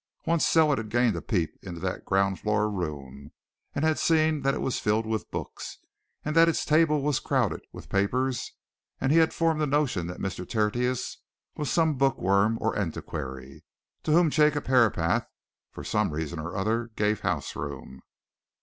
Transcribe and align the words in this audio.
Once 0.25 0.43
Selwood 0.47 0.79
had 0.79 0.89
gained 0.89 1.15
a 1.15 1.21
peep 1.21 1.55
into 1.61 1.79
that 1.79 2.05
ground 2.05 2.39
floor 2.39 2.67
room, 2.71 3.31
and 3.75 3.85
had 3.85 3.99
seen 3.99 4.41
that 4.41 4.55
it 4.55 4.59
was 4.59 4.79
filled 4.79 5.05
with 5.05 5.29
books, 5.29 5.77
and 6.25 6.35
that 6.35 6.49
its 6.49 6.65
table 6.65 7.03
was 7.03 7.19
crowded 7.19 7.61
with 7.71 7.87
papers, 7.87 8.53
and 8.99 9.11
he 9.11 9.19
had 9.19 9.31
formed 9.31 9.61
the 9.61 9.67
notion 9.67 10.07
that 10.07 10.17
Mr. 10.17 10.49
Tertius 10.49 11.17
was 11.55 11.69
some 11.69 11.99
book 11.99 12.17
worm 12.17 12.57
or 12.59 12.75
antiquary, 12.75 13.63
to 14.01 14.11
whom 14.11 14.31
Jacob 14.31 14.65
Herapath 14.65 15.27
for 15.69 15.83
some 15.83 16.09
reason 16.09 16.39
or 16.39 16.57
other 16.57 16.87
gave 16.95 17.19
house 17.19 17.55
room. 17.55 18.01